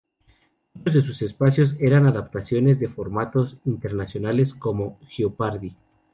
Muchos 0.73 0.93
de 0.95 1.01
sus 1.03 1.21
espacios 1.21 1.75
eran 1.79 2.07
adaptaciones 2.07 2.79
de 2.79 2.87
formatos 2.87 3.57
internacionales, 3.65 4.55
como 4.55 4.99
"Jeopardy! 5.07 5.77